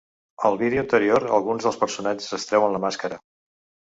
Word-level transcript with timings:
Al 0.47 0.55
vídeo 0.61 0.79
anterior 0.83 1.25
alguns 1.37 1.67
dels 1.69 1.77
personatges 1.83 2.35
es 2.39 2.49
treuen 2.53 2.73
la 2.77 2.83
màscara. 2.87 3.21